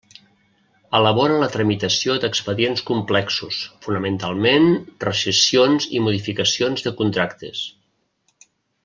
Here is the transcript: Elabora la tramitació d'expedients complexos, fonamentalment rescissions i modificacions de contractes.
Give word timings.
Elabora 0.99 1.35
la 1.43 1.49
tramitació 1.55 2.15
d'expedients 2.23 2.81
complexos, 2.87 3.59
fonamentalment 3.85 4.65
rescissions 5.07 5.87
i 5.99 6.03
modificacions 6.09 6.87
de 6.89 6.95
contractes. 7.03 7.63